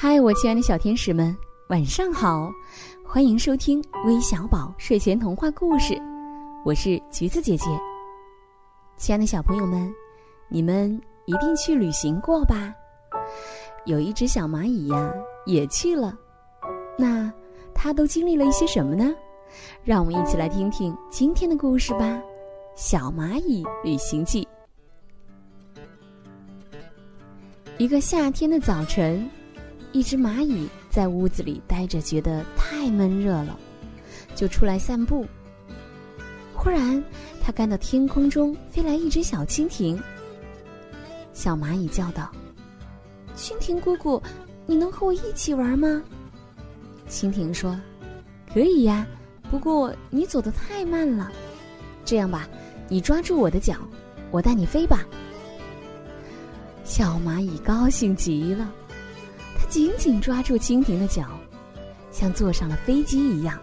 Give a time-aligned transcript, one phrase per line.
[0.00, 1.36] 嗨，我亲爱的小天使们，
[1.70, 2.52] 晚上好！
[3.04, 6.00] 欢迎收听微小宝睡前童话故事，
[6.64, 7.66] 我是橘子姐姐。
[8.96, 9.92] 亲爱的小朋友们，
[10.48, 10.88] 你们
[11.24, 12.72] 一定去旅行过吧？
[13.86, 15.12] 有一只小蚂蚁呀，
[15.46, 16.16] 也去了。
[16.96, 17.28] 那
[17.74, 19.12] 它都经历了一些什么呢？
[19.82, 22.04] 让我们一起来听听今天的故事吧，
[22.76, 24.46] 《小蚂蚁旅行记》。
[27.78, 29.28] 一个夏天的早晨。
[29.92, 33.58] 一只蚂蚁在屋子里待着，觉得太闷热了，
[34.34, 35.26] 就出来散步。
[36.54, 37.02] 忽然，
[37.42, 39.98] 它看到天空中飞来一只小蜻蜓。
[41.32, 42.30] 小蚂蚁叫道
[43.36, 44.20] ：“蜻蜓姑姑，
[44.66, 46.02] 你能和我一起玩吗？”
[47.08, 47.78] 蜻蜓说
[48.52, 49.06] ：“可以呀，
[49.50, 51.30] 不过你走得太慢了。
[52.04, 52.48] 这样吧，
[52.88, 53.76] 你抓住我的脚，
[54.30, 55.06] 我带你飞吧。”
[56.84, 58.70] 小蚂蚁高兴极了。
[59.68, 61.26] 紧紧抓住蜻蜓的脚，
[62.10, 63.58] 像坐上了飞机一样。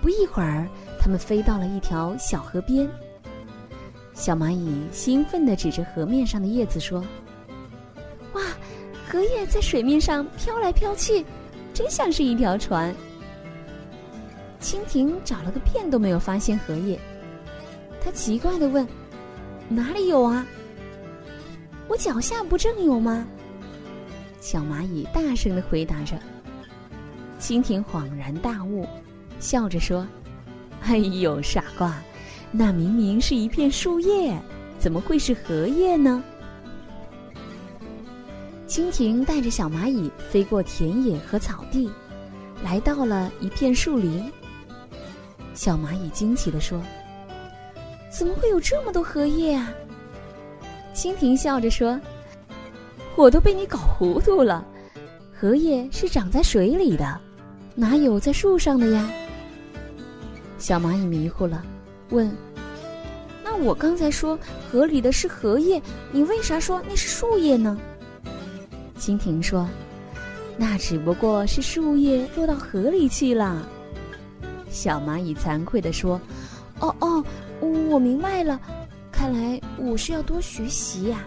[0.00, 0.66] 不一会儿，
[0.98, 2.88] 他们飞到了一条小河边。
[4.14, 7.04] 小蚂蚁兴奋地指着河面上的叶子说
[8.32, 8.42] ：“哇，
[9.06, 11.24] 荷叶在水面上飘来飘去，
[11.74, 12.94] 真像是一条船。”
[14.58, 16.98] 蜻蜓找了个遍都没有发现荷叶，
[18.00, 18.88] 他奇怪地问
[19.68, 20.46] ：“哪里有啊？
[21.88, 23.26] 我脚下不正有吗？”
[24.46, 26.16] 小蚂蚁大声的回答着，
[27.40, 28.86] 蜻蜓恍然大悟，
[29.40, 30.06] 笑着说
[30.86, 32.00] ：“哎呦，傻瓜，
[32.52, 34.40] 那明明是一片树叶，
[34.78, 36.22] 怎么会是荷叶呢？”
[38.68, 41.90] 蜻蜓带着小蚂蚁飞过田野和草地，
[42.62, 44.30] 来到了一片树林。
[45.54, 46.80] 小蚂蚁惊奇的说
[48.16, 49.72] ：“怎么会有这么多荷叶啊？”
[50.94, 52.00] 蜻蜓笑着说。
[53.16, 54.64] 我都被你搞糊涂了，
[55.34, 57.18] 荷叶是长在水里的，
[57.74, 59.10] 哪有在树上的呀？
[60.58, 61.62] 小蚂蚁迷糊了，
[62.10, 62.30] 问
[63.42, 64.38] ：“那我刚才说
[64.70, 65.80] 河里的是荷叶，
[66.12, 67.78] 你为啥说那是树叶呢？”
[68.98, 69.66] 蜻蜓说
[70.58, 73.66] ：“那只不过是树叶落到河里去了。”
[74.68, 76.20] 小蚂蚁惭愧地说
[76.80, 77.24] ：“哦哦，
[77.88, 78.60] 我明白了，
[79.10, 81.24] 看来我是要多学习呀。”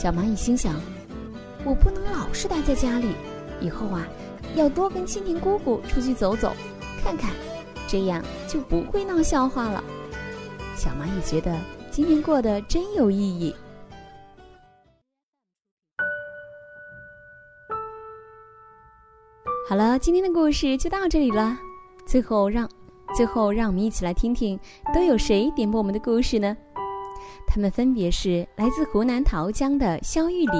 [0.00, 0.80] 小蚂蚁心想
[1.62, 3.14] ：“我不能老是待在家里，
[3.60, 4.08] 以后啊，
[4.54, 6.54] 要多跟蜻蜓姑姑出去走走，
[7.04, 7.30] 看看，
[7.86, 9.84] 这样就不会闹笑话了。”
[10.74, 11.54] 小蚂蚁觉得
[11.90, 13.54] 今天过得真有意义。
[19.68, 21.54] 好了，今天的故事就到这里了。
[22.06, 22.66] 最后让，
[23.14, 24.58] 最后让我们一起来听听，
[24.94, 26.56] 都有谁点播我们的故事呢？
[27.46, 30.58] 他们分别是来自湖南桃江的肖玉礼，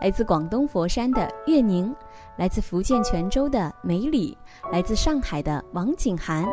[0.00, 1.94] 来自广东佛山的岳宁，
[2.36, 4.36] 来自福建泉州的梅里，
[4.70, 6.46] 来自上海的王景涵，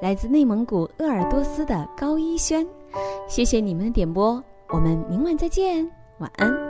[0.00, 2.66] 来自内蒙古鄂尔多斯的高一轩。
[3.28, 5.88] 谢谢你们的点播，我们明晚再见，
[6.18, 6.69] 晚安。